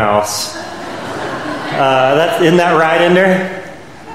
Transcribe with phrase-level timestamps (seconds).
[0.00, 0.56] house.
[0.56, 3.60] Uh, that, isn't that right, Ender?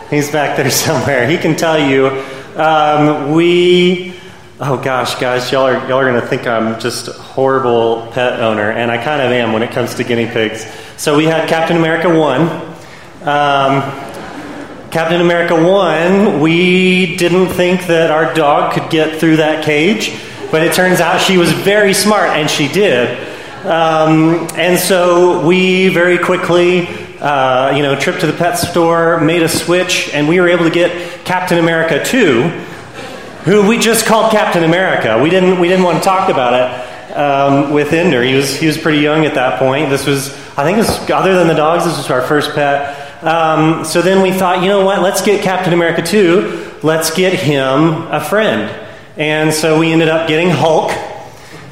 [0.09, 1.27] He's back there somewhere.
[1.27, 2.07] He can tell you.
[2.55, 4.13] Um, we,
[4.59, 8.39] oh gosh, guys, y'all are, y'all are going to think I'm just a horrible pet
[8.39, 10.65] owner, and I kind of am when it comes to guinea pigs.
[10.97, 12.41] So we had Captain America 1.
[13.27, 14.05] Um,
[14.91, 20.17] Captain America 1, we didn't think that our dog could get through that cage,
[20.51, 23.34] but it turns out she was very smart, and she did.
[23.65, 26.87] Um, and so we very quickly
[27.19, 30.65] uh, you know, trip to the pet store, made a switch, and we were able
[30.65, 32.43] to get Captain America 2,
[33.45, 35.19] who we just called Captain America.
[35.21, 38.21] We didn't, we didn't want to talk about it um, with Ender.
[38.21, 39.89] He was, he was pretty young at that point.
[39.89, 43.23] This was, I think, was, other than the dogs, this was our first pet.
[43.23, 47.33] Um, so then we thought, you know what, let's get Captain America 2, let's get
[47.33, 48.69] him a friend.
[49.17, 50.91] And so we ended up getting Hulk,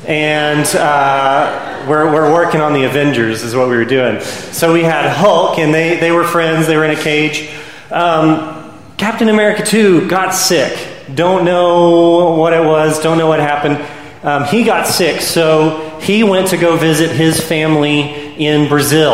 [0.07, 4.21] and uh, we're, we're working on the Avengers, is what we were doing.
[4.21, 7.49] So we had Hulk, and they, they were friends, they were in a cage.
[7.91, 10.77] Um, Captain America 2 got sick.
[11.13, 13.77] Don't know what it was, don't know what happened.
[14.23, 18.02] Um, he got sick, so he went to go visit his family
[18.38, 19.11] in Brazil.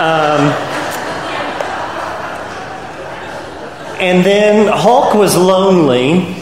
[0.00, 0.50] Um,
[4.00, 6.34] and then Hulk was lonely,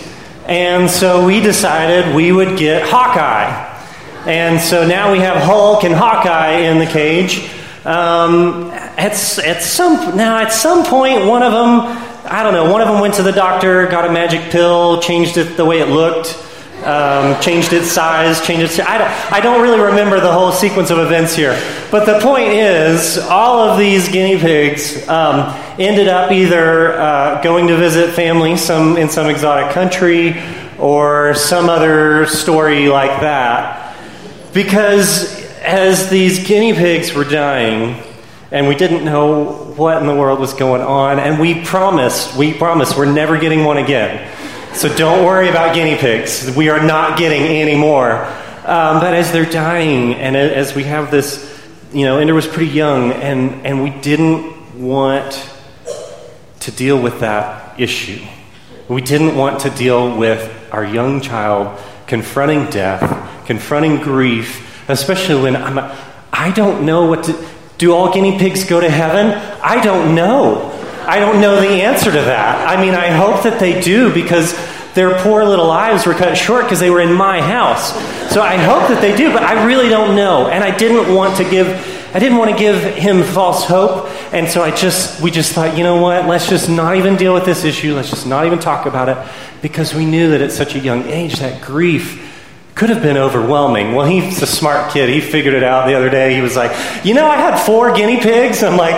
[0.46, 3.71] and so we decided we would get Hawkeye.
[4.26, 7.50] And so now we have Hulk and Hawkeye in the cage.
[7.84, 11.80] Um, at, at some now at some point, one of them,
[12.30, 15.36] I don't know, one of them went to the doctor, got a magic pill, changed
[15.38, 16.38] it the way it looked,
[16.84, 18.78] um, changed its size, changed its.
[18.78, 21.60] I don't, I don't really remember the whole sequence of events here.
[21.90, 27.66] But the point is, all of these guinea pigs um, ended up either uh, going
[27.66, 30.40] to visit family some in some exotic country
[30.78, 33.81] or some other story like that.
[34.52, 38.02] Because as these guinea pigs were dying,
[38.50, 42.52] and we didn't know what in the world was going on, and we promised, we
[42.52, 44.30] promised we're never getting one again.
[44.74, 46.54] So don't worry about guinea pigs.
[46.54, 48.24] We are not getting any more.
[48.64, 51.48] Um, but as they're dying, and as we have this,
[51.92, 55.50] you know, Ender was pretty young, and, and we didn't want
[56.60, 58.24] to deal with that issue.
[58.88, 65.54] We didn't want to deal with our young child confronting death, confronting grief, especially when
[65.54, 65.78] I'm,
[66.32, 67.48] I don't know what to.
[67.76, 69.26] Do all guinea pigs go to heaven?
[69.62, 70.70] I don't know.
[71.06, 72.66] I don't know the answer to that.
[72.66, 74.54] I mean, I hope that they do because
[74.94, 77.92] their poor little lives were cut short because they were in my house.
[78.32, 80.46] So I hope that they do, but I really don't know.
[80.46, 81.68] And I didn't want to give
[82.14, 85.76] I didn't want to give him false hope, and so I just we just thought,
[85.78, 86.26] you know what?
[86.26, 87.94] Let's just not even deal with this issue.
[87.94, 89.18] Let's just not even talk about it
[89.62, 92.31] because we knew that at such a young age that grief
[92.74, 93.94] could have been overwhelming.
[93.94, 95.08] Well, he's a smart kid.
[95.08, 96.34] He figured it out the other day.
[96.34, 96.72] He was like,
[97.04, 98.96] "You know, I had four guinea pigs." I'm like,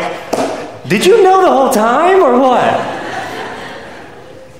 [0.87, 3.01] did you know the whole time or what?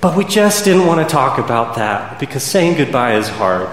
[0.01, 3.69] But we just didn't want to talk about that because saying goodbye is hard.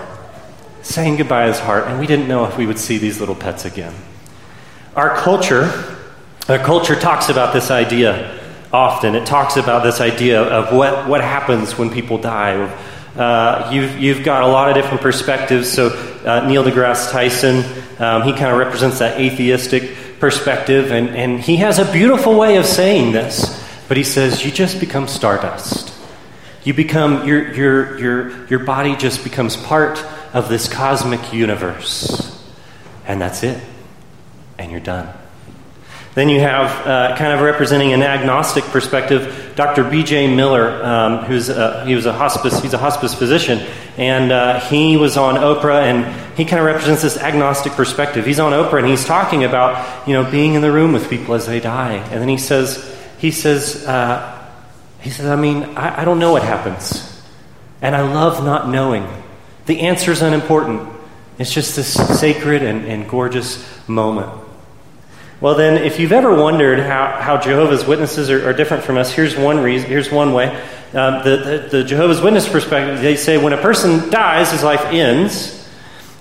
[0.82, 3.64] Saying goodbye is hard, and we didn't know if we would see these little pets
[3.64, 3.94] again.
[4.96, 5.96] Our culture,
[6.48, 8.38] our culture talks about this idea
[8.72, 9.14] often.
[9.14, 12.54] It talks about this idea of what, what happens when people die.
[13.16, 15.70] Uh, you've, you've got a lot of different perspectives.
[15.70, 15.88] So,
[16.24, 17.64] uh, Neil deGrasse Tyson,
[17.98, 22.56] um, he kind of represents that atheistic perspective, and, and he has a beautiful way
[22.56, 23.60] of saying this.
[23.88, 25.92] But he says, You just become stardust.
[26.64, 30.02] You become, your, your, your, your body just becomes part
[30.32, 32.40] of this cosmic universe.
[33.06, 33.60] And that's it.
[34.58, 35.12] And you're done.
[36.14, 39.84] Then you have, uh, kind of representing an agnostic perspective, Dr.
[39.84, 40.34] B.J.
[40.34, 43.58] Miller, um, who's a, he was a hospice, he's a hospice physician,
[43.98, 48.24] and uh, he was on Oprah, and he kind of represents this agnostic perspective.
[48.24, 51.34] He's on Oprah, and he's talking about, you know, being in the room with people
[51.34, 54.50] as they die, and then he says, he says, uh,
[55.00, 57.22] he says, I mean, I, I don't know what happens,
[57.82, 59.06] and I love not knowing.
[59.66, 60.88] The answer is unimportant.
[61.38, 64.30] It's just this sacred and, and gorgeous moment.
[65.42, 69.10] Well, then, if you've ever wondered how, how Jehovah's Witnesses are, are different from us,
[69.10, 69.88] here's one reason.
[69.88, 70.46] Here's one way.
[70.94, 74.84] Um, the, the, the, Jehovah's Witness perspective, they say when a person dies, his life
[74.84, 75.68] ends,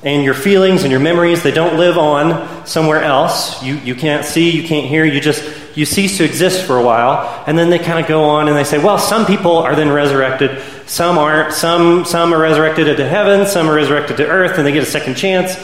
[0.01, 3.61] and your feelings and your memories they don't live on somewhere else.
[3.61, 5.05] You you can't see, you can't hear.
[5.05, 8.23] You just you cease to exist for a while, and then they kind of go
[8.23, 11.53] on and they say, well, some people are then resurrected, some aren't.
[11.53, 14.87] Some some are resurrected into heaven, some are resurrected to earth, and they get a
[14.87, 15.55] second chance.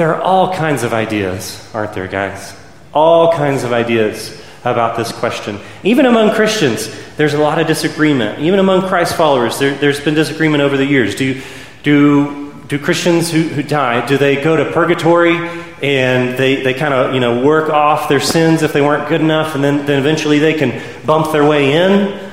[0.00, 2.56] There are all kinds of ideas, aren't there, guys?
[2.94, 5.60] All kinds of ideas about this question.
[5.84, 6.88] Even among Christians,
[7.18, 8.38] there's a lot of disagreement.
[8.38, 11.14] Even among Christ followers, there, has been disagreement over the years.
[11.16, 11.42] Do,
[11.82, 15.36] do, do Christians who, who die, do they go to purgatory
[15.82, 19.20] and they, they kind of you know work off their sins if they weren't good
[19.20, 22.30] enough, and then, then eventually they can bump their way in?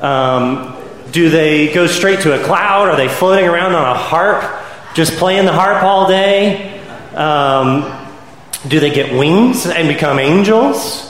[0.00, 0.76] Um,
[1.10, 2.88] do they go straight to a cloud?
[2.88, 4.44] Are they floating around on a harp,
[4.94, 6.77] just playing the harp all day?
[7.14, 8.08] Um,
[8.66, 11.04] do they get wings and become angels?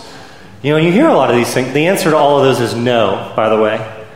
[0.63, 1.73] You know, you hear a lot of these things.
[1.73, 4.07] The answer to all of those is no, by the way.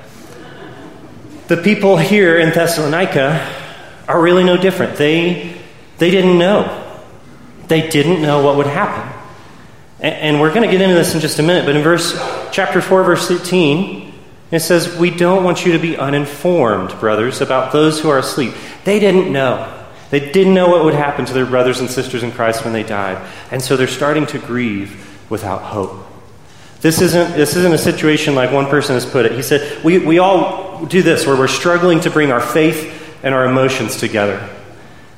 [1.49, 3.49] The people here in Thessalonica
[4.08, 4.96] are really no different.
[4.96, 5.56] They,
[5.99, 6.79] they didn't know.
[7.69, 9.20] They didn't know what would happen.
[10.00, 12.12] And, and we're going to get into this in just a minute, but in verse
[12.50, 14.12] chapter 4, verse 13,
[14.50, 18.55] it says, We don't want you to be uninformed, brothers, about those who are asleep.
[18.84, 19.81] They didn't know.
[20.12, 22.82] They didn't know what would happen to their brothers and sisters in Christ when they
[22.82, 23.17] died.
[23.50, 26.06] And so they're starting to grieve without hope.
[26.82, 29.32] This isn't, this isn't a situation like one person has put it.
[29.32, 33.35] He said, we, we all do this where we're struggling to bring our faith and
[33.35, 34.47] our emotions together.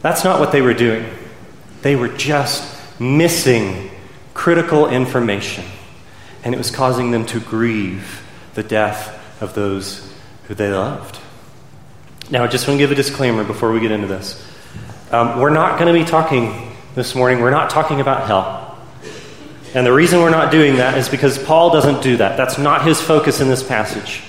[0.00, 1.05] That's not what they were doing.
[1.82, 3.90] They were just missing
[4.32, 5.64] critical information,
[6.44, 8.23] and it was causing them to grieve
[8.55, 10.08] the death of those
[10.44, 11.19] who they loved.
[12.31, 14.53] Now, I just want to give a disclaimer before we get into this.
[15.14, 18.76] Um, we're not going to be talking this morning, we're not talking about hell.
[19.72, 22.37] And the reason we're not doing that is because Paul doesn't do that.
[22.37, 24.25] That's not his focus in this passage.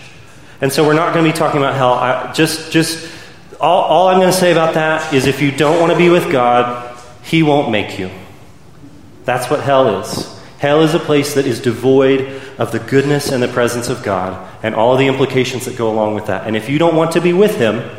[0.62, 1.94] And so we're not going to be talking about hell.
[1.94, 3.12] I, just, just
[3.60, 6.10] all, all I'm going to say about that is if you don't want to be
[6.10, 8.12] with God, He won't make you.
[9.24, 10.40] That's what hell is.
[10.60, 14.48] Hell is a place that is devoid of the goodness and the presence of God
[14.62, 16.46] and all the implications that go along with that.
[16.46, 17.90] And if you don't want to be with Him,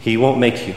[0.00, 0.74] He won't make you.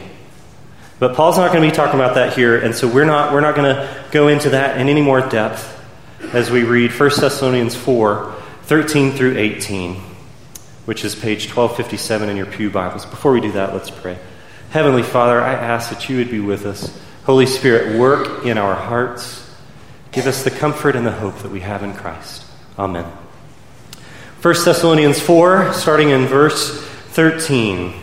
[1.04, 3.42] But Paul's not going to be talking about that here, and so we're not, we're
[3.42, 5.86] not going to go into that in any more depth
[6.34, 9.96] as we read 1 Thessalonians 4 13 through 18,
[10.86, 13.06] which is page 1257 in your Pew Bibles.
[13.06, 14.18] Before we do that, let's pray.
[14.70, 16.98] Heavenly Father, I ask that you would be with us.
[17.26, 19.54] Holy Spirit, work in our hearts.
[20.14, 22.46] Give us the comfort and the hope that we have in Christ.
[22.80, 23.04] Amen.
[24.42, 28.03] 1 Thessalonians 4, starting in verse 13.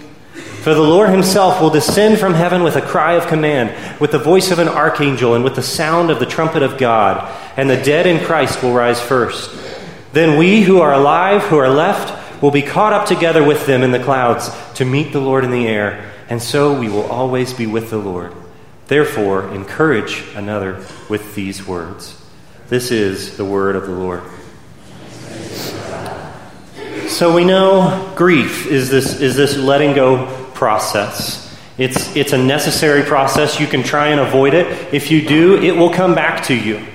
[0.61, 4.19] For the Lord himself will descend from heaven with a cry of command, with the
[4.19, 7.81] voice of an archangel, and with the sound of the trumpet of God, and the
[7.81, 9.49] dead in Christ will rise first.
[10.13, 13.81] Then we who are alive, who are left, will be caught up together with them
[13.81, 17.55] in the clouds to meet the Lord in the air, and so we will always
[17.55, 18.31] be with the Lord.
[18.85, 22.23] Therefore, encourage another with these words.
[22.69, 24.21] This is the word of the Lord.
[27.07, 31.57] So we know grief is this, is this letting go process.
[31.79, 33.59] It's, it's a necessary process.
[33.59, 34.93] You can try and avoid it.
[34.93, 36.85] If you do, it will come back to you.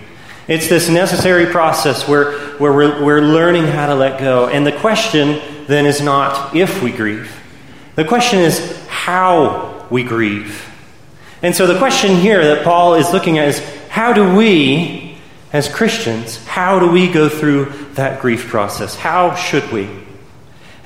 [0.47, 4.47] It's this necessary process where, where we're, we're learning how to let go.
[4.47, 7.29] And the question then is not if we grieve,
[7.97, 10.65] the question is how we grieve.
[11.43, 13.59] And so the question here that Paul is looking at is
[13.89, 15.19] how do we,
[15.53, 17.65] as Christians, how do we go through
[17.95, 18.95] that grief process?
[18.95, 20.06] How should we?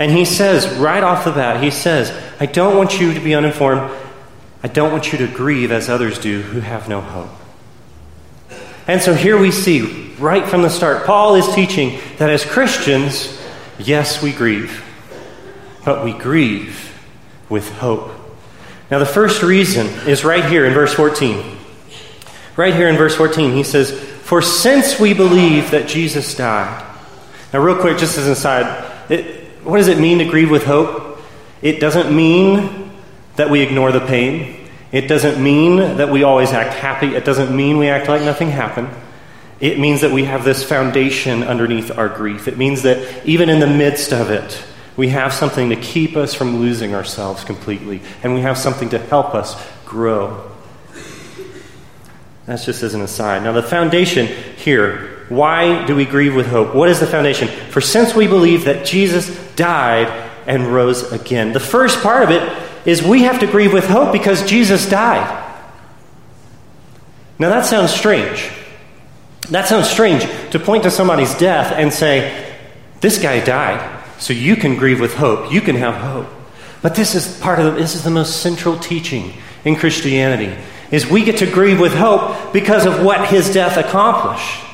[0.00, 3.35] And he says, right off the bat, he says, I don't want you to be
[3.35, 3.95] uninformed.
[4.62, 7.28] I don't want you to grieve as others do who have no hope.
[8.87, 13.38] And so here we see, right from the start, Paul is teaching that as Christians,
[13.78, 14.83] yes, we grieve,
[15.85, 16.99] but we grieve
[17.50, 18.11] with hope.
[18.90, 21.59] Now, the first reason is right here in verse 14.
[22.57, 26.87] Right here in verse 14, he says, For since we believe that Jesus died.
[27.52, 30.64] Now, real quick, just as an aside, it, what does it mean to grieve with
[30.64, 31.19] hope?
[31.62, 32.90] It doesn't mean
[33.37, 34.69] that we ignore the pain.
[34.93, 37.14] It doesn't mean that we always act happy.
[37.14, 38.88] It doesn't mean we act like nothing happened.
[39.61, 42.49] It means that we have this foundation underneath our grief.
[42.49, 44.62] It means that even in the midst of it,
[44.97, 48.99] we have something to keep us from losing ourselves completely, and we have something to
[48.99, 50.50] help us grow.
[52.47, 53.43] That's just as an aside.
[53.43, 54.26] Now, the foundation
[54.57, 56.75] here why do we grieve with hope?
[56.75, 57.47] What is the foundation?
[57.71, 60.09] For since we believe that Jesus died
[60.47, 62.43] and rose again, the first part of it
[62.85, 65.37] is we have to grieve with hope because Jesus died.
[67.39, 68.51] Now that sounds strange.
[69.51, 72.53] That sounds strange to point to somebody's death and say,
[73.01, 75.53] This guy died, so you can grieve with hope.
[75.53, 76.27] You can have hope.
[76.83, 79.33] But this is part of the, this is the most central teaching
[79.65, 80.53] in Christianity
[80.91, 84.65] is we get to grieve with hope because of what his death accomplished.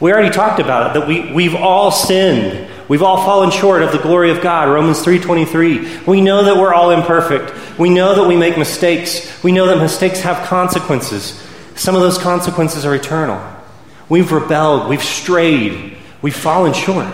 [0.00, 2.70] We already talked about it that we, we've all sinned.
[2.88, 6.06] We've all fallen short of the glory of God, Romans 3:23.
[6.06, 7.78] We know that we're all imperfect.
[7.78, 9.42] We know that we make mistakes.
[9.42, 11.42] We know that mistakes have consequences.
[11.74, 13.42] Some of those consequences are eternal.
[14.08, 17.12] We've rebelled, we've strayed, we've fallen short.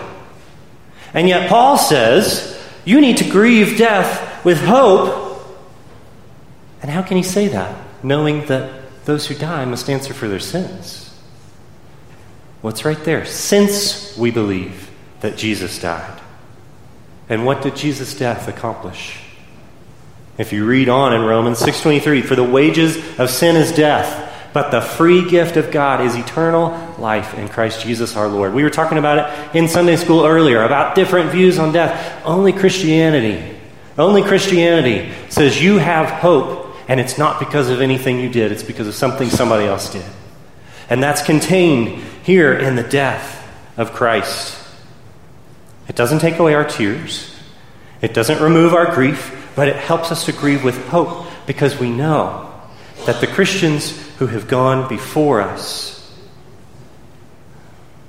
[1.13, 5.45] And yet Paul says, you need to grieve death with hope.
[6.81, 10.39] And how can he say that, knowing that those who die must answer for their
[10.39, 11.02] sins?
[12.63, 13.25] It's right there.
[13.25, 14.89] Since we believe
[15.19, 16.19] that Jesus died.
[17.29, 19.19] And what did Jesus' death accomplish?
[20.37, 24.71] If you read on in Romans 6:23, for the wages of sin is death, but
[24.71, 28.53] the free gift of God is eternal life in Christ Jesus our Lord.
[28.53, 32.21] We were talking about it in Sunday school earlier about different views on death.
[32.25, 33.43] Only Christianity,
[33.97, 38.63] only Christianity says you have hope, and it's not because of anything you did, it's
[38.63, 40.05] because of something somebody else did.
[40.93, 44.55] And that's contained here in the death of Christ.
[45.87, 47.35] It doesn't take away our tears,
[47.99, 51.89] it doesn't remove our grief, but it helps us to grieve with hope because we
[51.89, 52.53] know
[53.07, 56.15] that the Christians who have gone before us,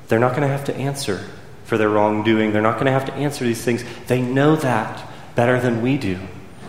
[0.08, 1.26] they're not going to have to answer
[1.64, 2.52] for their wrongdoing.
[2.52, 3.82] They're not going to have to answer these things.
[4.08, 6.18] They know that better than we do.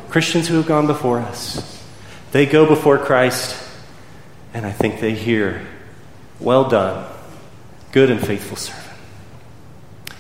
[0.07, 1.83] Christians who have gone before us,
[2.31, 3.61] they go before Christ,
[4.53, 5.67] and I think they hear,
[6.39, 7.07] Well done,
[7.91, 8.83] good and faithful servant.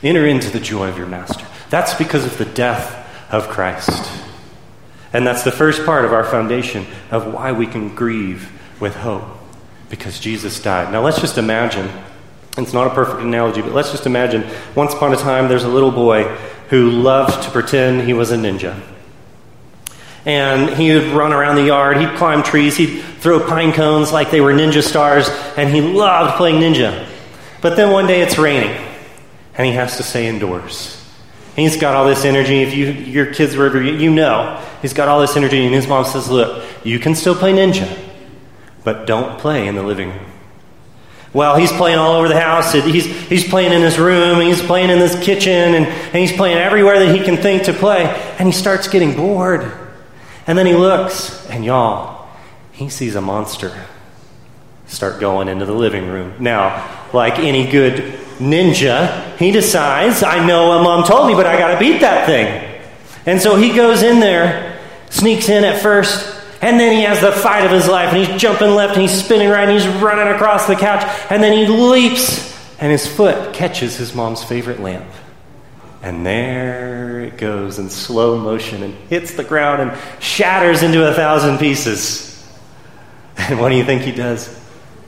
[0.01, 1.45] Enter into the joy of your master.
[1.69, 4.11] That's because of the death of Christ.
[5.13, 9.23] And that's the first part of our foundation of why we can grieve with hope,
[9.89, 10.91] because Jesus died.
[10.91, 11.89] Now let's just imagine,
[12.57, 14.45] it's not a perfect analogy, but let's just imagine
[14.75, 16.23] once upon a time there's a little boy
[16.69, 18.81] who loved to pretend he was a ninja.
[20.25, 24.31] And he would run around the yard, he'd climb trees, he'd throw pine cones like
[24.31, 27.07] they were ninja stars, and he loved playing ninja.
[27.61, 28.75] But then one day it's raining
[29.57, 31.01] and he has to stay indoors.
[31.55, 32.61] He's got all this energy.
[32.61, 35.65] If you, your kids were ever, you know, he's got all this energy.
[35.65, 37.97] And his mom says, Look, you can still play ninja,
[38.83, 40.31] but don't play in the living room.
[41.33, 42.71] Well, he's playing all over the house.
[42.71, 46.57] He's, he's playing in his room, he's playing in this kitchen, and, and he's playing
[46.57, 48.05] everywhere that he can think to play.
[48.37, 49.71] And he starts getting bored.
[50.47, 52.27] And then he looks, and y'all,
[52.71, 53.73] he sees a monster
[54.87, 56.35] start going into the living room.
[56.39, 61.57] Now, like any good ninja, he decides, I know what mom told me, but I
[61.57, 62.81] got to beat that thing.
[63.25, 67.31] And so he goes in there, sneaks in at first, and then he has the
[67.31, 70.33] fight of his life, and he's jumping left, and he's spinning right, and he's running
[70.33, 75.05] across the couch, and then he leaps, and his foot catches his mom's favorite lamp.
[76.05, 81.13] And there it goes in slow motion and hits the ground and shatters into a
[81.15, 82.31] thousand pieces.
[83.37, 84.57] And what do you think he does?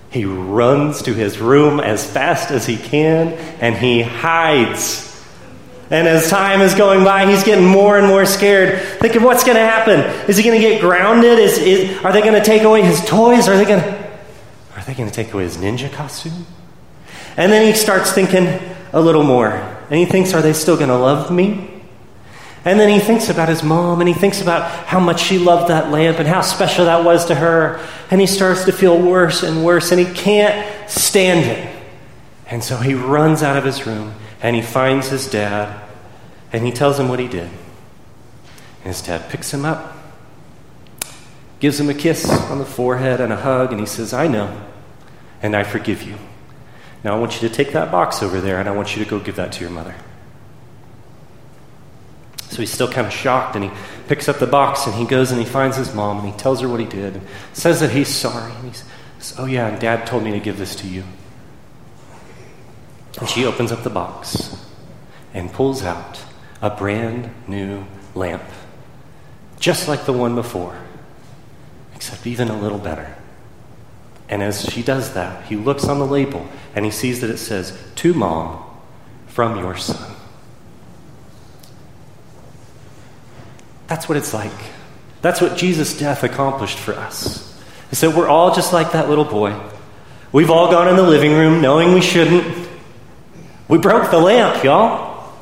[0.09, 3.29] He runs to his room as fast as he can
[3.61, 5.05] and he hides.
[5.89, 9.55] And as time is going by, he's getting more and more scared, thinking, what's going
[9.55, 10.01] to happen?
[10.27, 11.39] Is he going to get grounded?
[11.39, 13.47] Is, is, are they going to take away his toys?
[13.47, 14.19] Are they going to,
[14.75, 16.45] are they going to take away his ninja costume?
[17.37, 18.47] And then he starts thinking
[18.91, 19.76] a little more.
[19.89, 21.77] And he thinks, are they still going to love me?
[22.65, 25.69] And then he thinks about his mom and he thinks about how much she loved
[25.69, 27.79] that lamp and how special that was to her.
[28.11, 31.75] And he starts to feel worse and worse and he can't stand it.
[32.49, 35.81] And so he runs out of his room and he finds his dad
[36.51, 37.49] and he tells him what he did.
[38.83, 39.95] And his dad picks him up,
[41.59, 44.61] gives him a kiss on the forehead and a hug, and he says, I know,
[45.41, 46.15] and I forgive you.
[47.03, 49.09] Now I want you to take that box over there and I want you to
[49.09, 49.95] go give that to your mother.
[52.49, 53.71] So he's still kind of shocked and he
[54.07, 56.61] picks up the box and he goes and he finds his mom and he tells
[56.61, 58.51] her what he did and says that he's sorry.
[58.53, 61.03] And he says, Oh, yeah, and dad told me to give this to you.
[63.19, 64.55] And she opens up the box
[65.33, 66.23] and pulls out
[66.61, 67.85] a brand new
[68.15, 68.43] lamp,
[69.59, 70.79] just like the one before,
[71.95, 73.16] except even a little better.
[74.29, 77.37] And as she does that, he looks on the label and he sees that it
[77.37, 78.63] says, To mom,
[79.27, 80.15] from your son.
[83.87, 84.51] That's what it's like.
[85.21, 87.43] That's what Jesus' death accomplished for us.
[87.91, 89.57] Said, We're all just like that little boy.
[90.31, 92.67] We've all gone in the living room knowing we shouldn't.
[93.67, 95.33] We broke the lamp, y'all.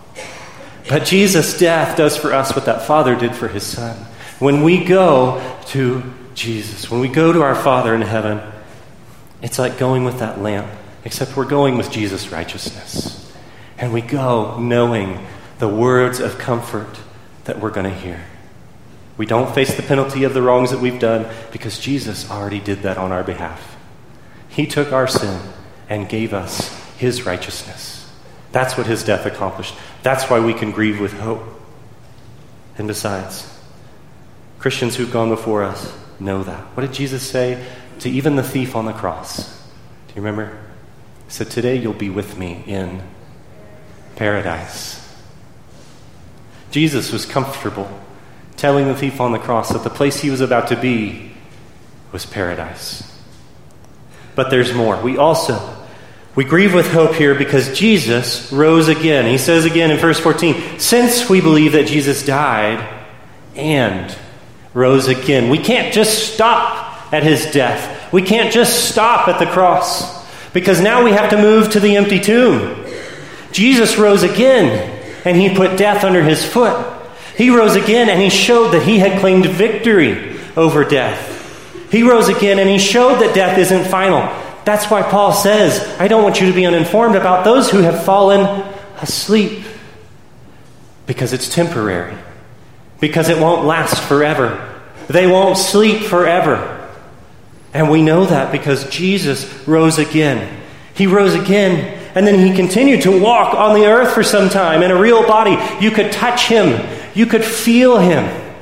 [0.87, 3.97] But Jesus' death does for us what that Father did for his Son.
[4.39, 6.03] When we go to
[6.35, 8.39] Jesus, when we go to our Father in heaven,
[9.45, 10.67] it's like going with that lamp,
[11.03, 13.31] except we're going with Jesus' righteousness.
[13.77, 15.23] And we go knowing
[15.59, 16.97] the words of comfort
[17.43, 18.25] that we're going to hear.
[19.17, 22.81] We don't face the penalty of the wrongs that we've done because Jesus already did
[22.81, 23.77] that on our behalf.
[24.49, 25.39] He took our sin
[25.89, 28.11] and gave us his righteousness.
[28.51, 29.75] That's what his death accomplished.
[30.01, 31.43] That's why we can grieve with hope.
[32.79, 33.47] And besides,
[34.57, 36.61] Christians who've gone before us know that.
[36.75, 37.63] What did Jesus say
[38.05, 39.47] to even the thief on the cross?
[40.07, 40.55] Do you remember?
[41.25, 43.01] He said, Today you'll be with me in
[44.15, 45.01] paradise.
[46.69, 47.89] Jesus was comfortable
[48.57, 51.31] telling the thief on the cross that the place he was about to be
[52.11, 53.11] was paradise.
[54.35, 55.01] But there's more.
[55.01, 55.75] We also
[56.35, 59.25] we grieve with hope here because Jesus rose again.
[59.25, 62.87] He says again in verse 14, since we believe that Jesus died
[63.55, 64.15] and
[64.73, 67.94] rose again, we can't just stop at his death.
[68.11, 71.95] We can't just stop at the cross because now we have to move to the
[71.95, 72.85] empty tomb.
[73.51, 74.91] Jesus rose again
[75.25, 76.93] and he put death under his foot.
[77.35, 81.91] He rose again and he showed that he had claimed victory over death.
[81.91, 84.21] He rose again and he showed that death isn't final.
[84.65, 88.03] That's why Paul says, I don't want you to be uninformed about those who have
[88.03, 88.41] fallen
[89.01, 89.63] asleep.
[91.05, 92.17] Because it's temporary.
[92.99, 94.81] Because it won't last forever.
[95.07, 96.74] They won't sleep forever.
[97.75, 100.63] And we know that because Jesus rose again.
[100.93, 104.81] He rose again, and then he continued to walk on the earth for some time
[104.81, 105.57] in a real body.
[105.83, 108.53] You could touch him, you could feel him.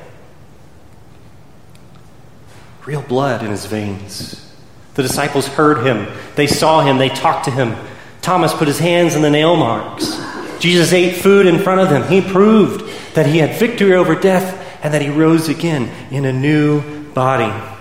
[2.84, 4.52] Real blood in his veins.
[4.94, 7.76] The disciples heard him, they saw him, they talked to him.
[8.20, 10.20] Thomas put his hands in the nail marks.
[10.58, 12.02] Jesus ate food in front of them.
[12.08, 16.32] He proved that he had victory over death and that he rose again in a
[16.32, 17.73] new body.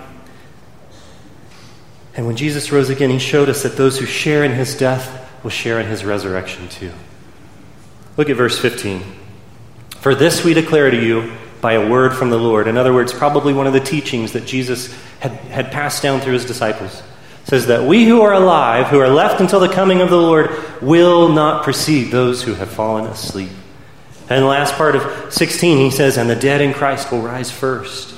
[2.15, 5.29] And when Jesus rose again, he showed us that those who share in his death
[5.43, 6.91] will share in his resurrection too.
[8.17, 9.01] Look at verse 15.
[9.97, 12.67] For this we declare to you by a word from the Lord.
[12.67, 16.33] In other words, probably one of the teachings that Jesus had, had passed down through
[16.33, 17.01] his disciples.
[17.45, 20.51] says that we who are alive, who are left until the coming of the Lord,
[20.81, 23.51] will not precede those who have fallen asleep.
[24.29, 27.49] And the last part of 16, he says, And the dead in Christ will rise
[27.49, 28.13] first.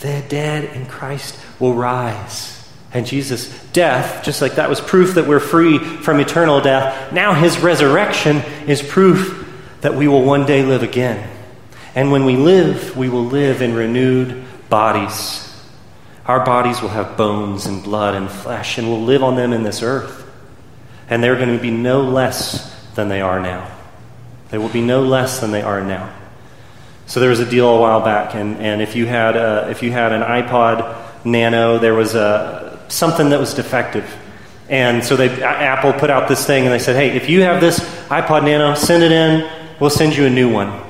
[0.00, 2.61] The dead in Christ will rise.
[2.94, 7.32] And Jesus' death, just like that was proof that we're free from eternal death, now
[7.32, 9.38] his resurrection is proof
[9.80, 11.28] that we will one day live again.
[11.94, 15.48] And when we live, we will live in renewed bodies.
[16.26, 19.62] Our bodies will have bones and blood and flesh, and we'll live on them in
[19.62, 20.30] this earth.
[21.08, 23.70] And they're going to be no less than they are now.
[24.50, 26.14] They will be no less than they are now.
[27.06, 29.82] So there was a deal a while back, and, and if, you had a, if
[29.82, 34.18] you had an iPod Nano, there was a, something that was defective.
[34.68, 37.60] And so they, Apple put out this thing, and they said, hey, if you have
[37.60, 40.82] this iPod Nano, send it in, we'll send you a new one.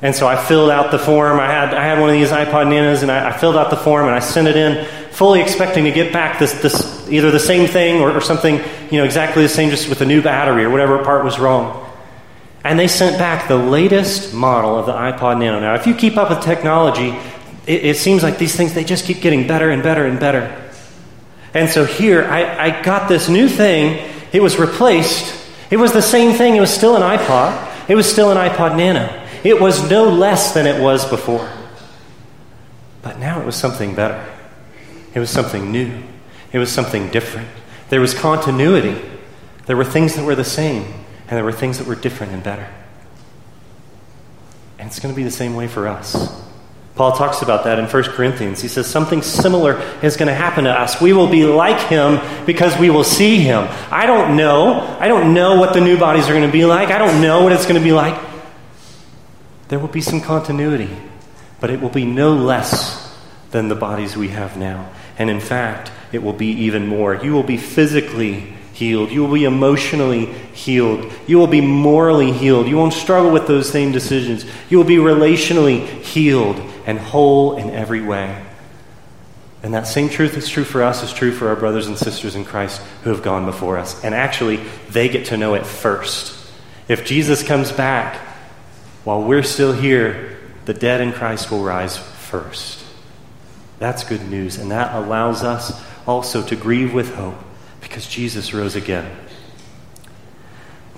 [0.00, 1.40] And so I filled out the form.
[1.40, 3.76] I had, I had one of these iPod Nanos, and I, I filled out the
[3.76, 7.40] form and I sent it in, fully expecting to get back this, this either the
[7.40, 10.64] same thing or, or something, you know, exactly the same, just with a new battery
[10.64, 11.84] or whatever part was wrong.
[12.62, 15.58] And they sent back the latest model of the iPod Nano.
[15.58, 17.16] Now, if you keep up with technology,
[17.66, 20.67] it, it seems like these things they just keep getting better and better and better.
[21.54, 24.10] And so here, I, I got this new thing.
[24.32, 25.34] It was replaced.
[25.70, 26.56] It was the same thing.
[26.56, 27.88] It was still an iPod.
[27.88, 29.26] It was still an iPod Nano.
[29.44, 31.48] It was no less than it was before.
[33.02, 34.24] But now it was something better.
[35.14, 36.02] It was something new.
[36.52, 37.48] It was something different.
[37.88, 39.00] There was continuity.
[39.66, 42.42] There were things that were the same, and there were things that were different and
[42.42, 42.68] better.
[44.78, 46.42] And it's going to be the same way for us.
[46.98, 48.60] Paul talks about that in 1 Corinthians.
[48.60, 51.00] He says something similar is going to happen to us.
[51.00, 53.68] We will be like him because we will see him.
[53.88, 54.80] I don't know.
[54.98, 56.88] I don't know what the new bodies are going to be like.
[56.88, 58.20] I don't know what it's going to be like.
[59.68, 60.90] There will be some continuity,
[61.60, 63.16] but it will be no less
[63.52, 64.90] than the bodies we have now.
[65.18, 67.14] And in fact, it will be even more.
[67.14, 69.12] You will be physically healed.
[69.12, 71.12] You will be emotionally healed.
[71.28, 72.66] You will be morally healed.
[72.66, 74.44] You won't struggle with those same decisions.
[74.68, 78.42] You will be relationally healed and whole in every way.
[79.62, 82.34] And that same truth is true for us, is true for our brothers and sisters
[82.34, 84.02] in Christ who have gone before us.
[84.02, 84.56] And actually,
[84.88, 86.50] they get to know it first.
[86.88, 88.16] If Jesus comes back,
[89.04, 92.82] while we're still here, the dead in Christ will rise first.
[93.78, 97.36] That's good news, and that allows us also to grieve with hope
[97.82, 99.14] because Jesus rose again.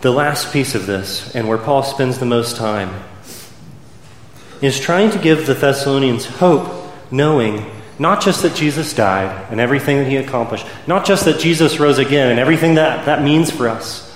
[0.03, 2.95] The last piece of this, and where Paul spends the most time,
[4.61, 7.65] is trying to give the Thessalonians hope, knowing
[7.99, 11.99] not just that Jesus died and everything that he accomplished, not just that Jesus rose
[11.99, 14.07] again and everything that that means for us,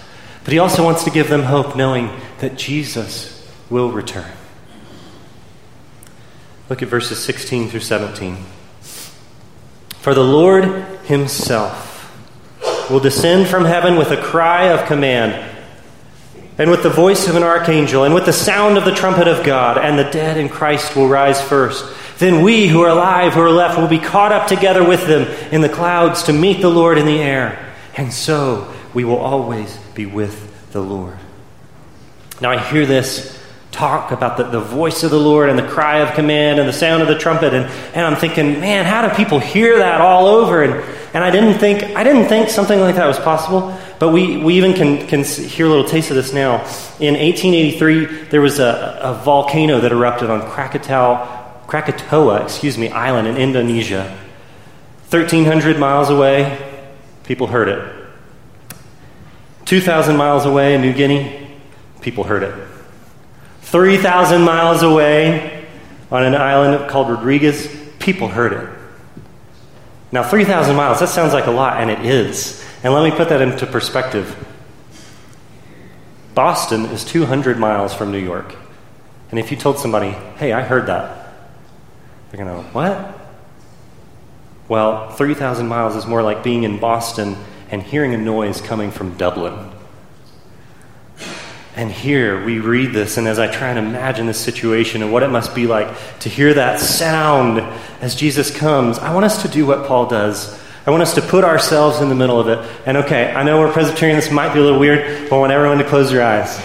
[0.43, 4.31] but he also wants to give them hope, knowing that Jesus will return.
[6.69, 8.39] Look at verses 16 through 17.
[10.01, 10.65] For the Lord
[11.05, 12.11] himself
[12.91, 15.54] will descend from heaven with a cry of command,
[16.59, 19.45] and with the voice of an archangel, and with the sound of the trumpet of
[19.45, 21.85] God, and the dead in Christ will rise first.
[22.19, 25.23] Then we who are alive, who are left, will be caught up together with them
[25.53, 27.75] in the clouds to meet the Lord in the air.
[27.97, 31.19] And so we will always be with the Lord.
[32.41, 33.41] Now I hear this
[33.75, 36.73] talk about the, the voice of the Lord and the cry of command and the
[36.73, 40.27] sound of the trumpet, and, and I'm thinking, man, how do people hear that all
[40.27, 40.63] over?
[40.63, 40.73] And,
[41.13, 43.77] and I didn't think I didn't think something like that was possible.
[44.05, 46.57] But we, we even can, can hear a little taste of this now.
[47.01, 53.29] In 1883, there was a, a volcano that erupted on Krakatau, Krakatoa, excuse me, island
[53.29, 54.15] in Indonesia.
[55.09, 56.85] 1,300 miles away,
[57.23, 58.07] people heard it.
[59.65, 61.57] 2,000 miles away in New Guinea,
[62.03, 62.55] people heard it.
[63.63, 65.67] 3,000 miles away
[66.11, 68.69] on an island called Rodrigues, people heard it.
[70.13, 72.63] Now, 3,000 miles, that sounds like a lot, and it is.
[72.85, 74.37] And let me put that into perspective.
[76.35, 78.55] Boston is 200 miles from New York.
[79.31, 81.35] And if you told somebody, hey, I heard that,
[82.31, 83.19] they're going to, go, what?
[84.69, 87.37] Well, 3,000 miles is more like being in Boston
[87.71, 89.71] and hearing a noise coming from Dublin.
[91.77, 95.23] And here we read this, and as I try and imagine this situation and what
[95.23, 95.89] it must be like
[96.21, 97.61] to hear that sound
[98.01, 100.63] as Jesus comes, I want us to do what Paul does.
[100.87, 102.59] I want us to put ourselves in the middle of it.
[102.85, 105.53] And okay, I know we're Presbyterian, this might be a little weird, but I want
[105.53, 106.61] everyone to close your eyes.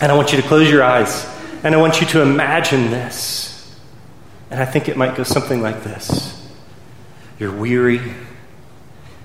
[0.00, 1.26] And I want you to close your eyes.
[1.64, 3.76] And I want you to imagine this.
[4.50, 6.40] And I think it might go something like this
[7.38, 8.00] You're weary,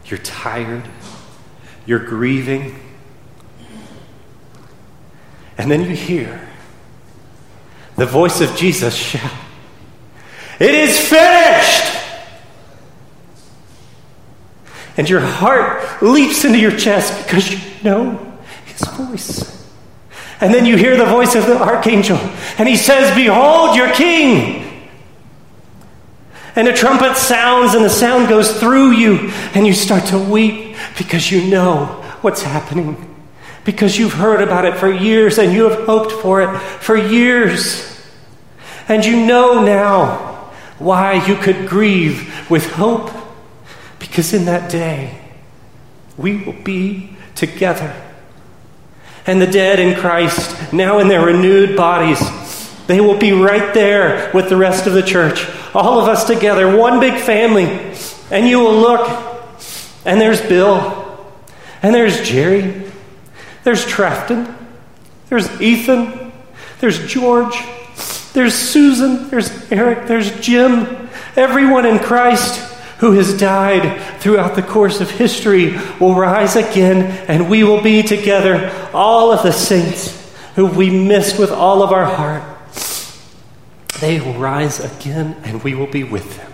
[0.05, 0.83] you're tired,
[1.85, 2.79] you're grieving.
[5.57, 6.47] And then you hear
[7.95, 9.31] the voice of Jesus shout,
[10.59, 11.94] It is finished!
[14.97, 19.55] And your heart leaps into your chest because you know his voice.
[20.41, 22.17] And then you hear the voice of the archangel,
[22.57, 24.89] and he says, Behold your king!
[26.55, 30.75] And a trumpet sounds, and the sound goes through you, and you start to weep
[30.97, 31.85] because you know
[32.21, 33.13] what's happening.
[33.65, 37.91] Because you've heard about it for years, and you have hoped for it for years.
[38.87, 43.11] And you know now why you could grieve with hope.
[44.15, 45.19] Because in that day,
[46.15, 47.93] we will be together.
[49.27, 52.21] And the dead in Christ, now in their renewed bodies,
[52.87, 56.77] they will be right there with the rest of the church, all of us together,
[56.77, 57.65] one big family.
[58.31, 59.05] And you will look,
[60.05, 61.27] and there's Bill,
[61.83, 62.89] and there's Jerry,
[63.65, 64.55] there's Trafton,
[65.27, 66.31] there's Ethan,
[66.79, 67.61] there's George,
[68.31, 71.09] there's Susan, there's Eric, there's Jim.
[71.35, 77.49] Everyone in Christ who has died throughout the course of history will rise again, and
[77.49, 82.05] we will be together, all of the saints who we missed with all of our
[82.05, 82.43] heart.
[83.99, 86.53] They will rise again, and we will be with them.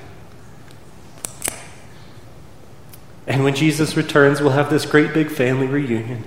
[3.27, 6.23] And when Jesus returns, we'll have this great big family reunion.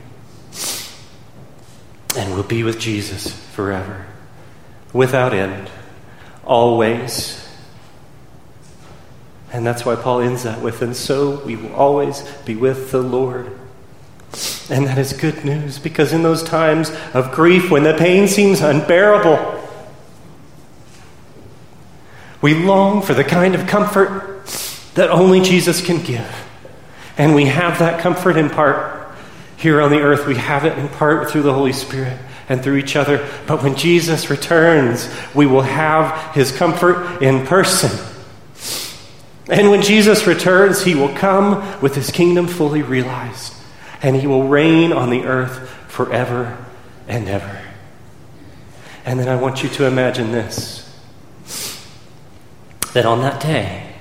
[2.16, 4.06] And we'll be with Jesus forever,
[4.92, 5.68] without end,
[6.44, 7.43] always.
[9.54, 13.00] And that's why Paul ends that with, and so we will always be with the
[13.00, 13.46] Lord.
[14.68, 18.60] And that is good news because in those times of grief, when the pain seems
[18.60, 19.62] unbearable,
[22.42, 24.44] we long for the kind of comfort
[24.96, 26.34] that only Jesus can give.
[27.16, 29.14] And we have that comfort in part
[29.56, 30.26] here on the earth.
[30.26, 33.24] We have it in part through the Holy Spirit and through each other.
[33.46, 38.13] But when Jesus returns, we will have his comfort in person.
[39.48, 43.54] And when Jesus returns, he will come with his kingdom fully realized,
[44.02, 46.64] and he will reign on the earth forever
[47.06, 47.60] and ever.
[49.04, 50.80] And then I want you to imagine this
[52.94, 53.94] that on that day,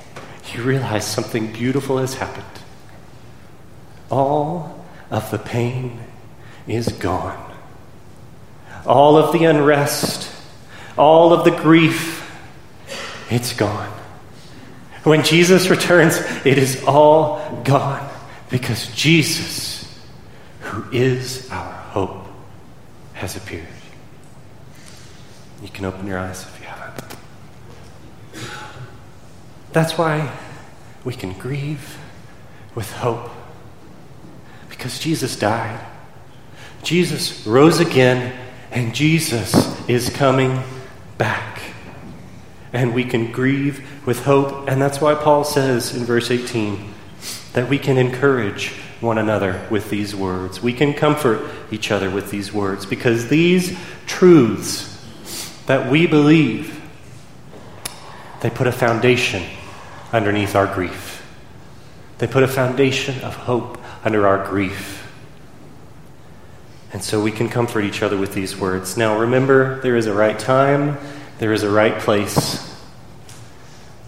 [0.54, 2.46] you realize something beautiful has happened.
[4.12, 6.00] All of the pain
[6.68, 7.52] is gone.
[8.86, 10.32] All of the unrest,
[10.96, 12.20] all of the grief,
[13.32, 13.92] it's gone.
[15.04, 18.10] When Jesus returns, it is all gone
[18.50, 20.02] because Jesus,
[20.62, 22.26] who is our hope,
[23.14, 23.68] has appeared.
[25.62, 27.16] You can open your eyes if you haven't.
[29.72, 30.32] That's why
[31.04, 31.98] we can grieve
[32.76, 33.30] with hope
[34.70, 35.80] because Jesus died.
[36.84, 38.38] Jesus rose again,
[38.72, 39.56] and Jesus
[39.88, 40.62] is coming
[41.18, 41.62] back.
[42.74, 44.70] And we can grieve with hope.
[44.70, 46.94] And that's why Paul says in verse 18
[47.54, 50.62] that we can encourage one another with these words.
[50.62, 54.90] We can comfort each other with these words because these truths
[55.68, 56.82] that we believe,
[58.42, 59.44] they put a foundation
[60.12, 61.26] underneath our grief.
[62.18, 65.00] They put a foundation of hope under our grief.
[66.94, 68.98] And so we can comfort each other with these words.
[68.98, 70.98] Now remember, there is a right time,
[71.40, 72.73] there is a right place.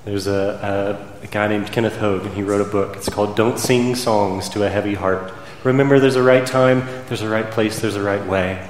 [0.05, 2.95] There's a, a, a guy named Kenneth Haugk, and he wrote a book.
[2.95, 5.33] It's called Don't Sing Songs to a Heavy Heart.
[5.63, 8.69] Remember, there's a right time, there's a right place, there's a right way.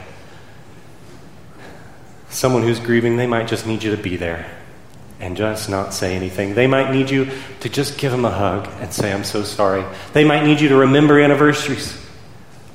[2.30, 4.50] Someone who's grieving, they might just need you to be there
[5.20, 6.56] and just not say anything.
[6.56, 9.84] They might need you to just give them a hug and say, I'm so sorry.
[10.14, 12.02] They might need you to remember anniversaries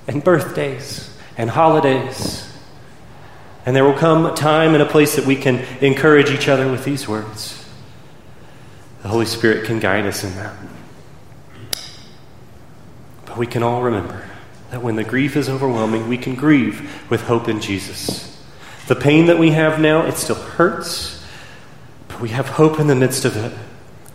[0.07, 2.47] and birthdays and holidays.
[3.65, 6.71] And there will come a time and a place that we can encourage each other
[6.71, 7.60] with these words.
[9.03, 10.55] The Holy Spirit can guide us in that.
[13.25, 14.29] But we can all remember
[14.71, 18.27] that when the grief is overwhelming, we can grieve with hope in Jesus.
[18.89, 21.25] The pain that we have now, it still hurts,
[22.09, 23.53] but we have hope in the midst of it.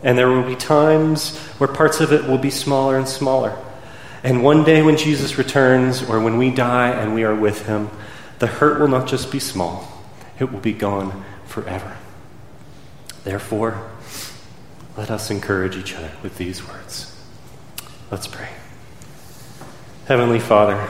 [0.03, 3.57] And there will be times where parts of it will be smaller and smaller.
[4.23, 7.89] And one day when Jesus returns, or when we die and we are with him,
[8.39, 9.87] the hurt will not just be small,
[10.39, 11.95] it will be gone forever.
[13.23, 13.89] Therefore,
[14.97, 17.15] let us encourage each other with these words.
[18.11, 18.49] Let's pray.
[20.07, 20.87] Heavenly Father,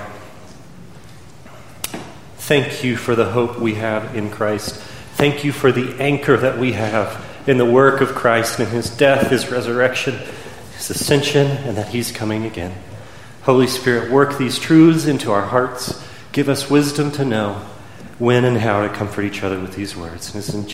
[2.38, 4.76] thank you for the hope we have in Christ.
[5.15, 8.89] Thank you for the anchor that we have in the work of Christ and his
[8.89, 10.20] death, his resurrection,
[10.76, 12.76] his ascension, and that he's coming again.
[13.44, 16.04] Holy Spirit, work these truths into our hearts.
[16.32, 17.54] Give us wisdom to know
[18.20, 20.34] when and how to comfort each other with these words.